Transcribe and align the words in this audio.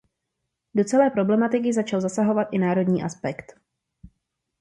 Do 0.73 0.83
celé 0.83 1.09
problematiky 1.09 1.73
začal 1.73 2.01
zasahovat 2.01 2.47
i 2.51 2.57
národnostní 2.57 3.03
aspekt. 3.03 3.55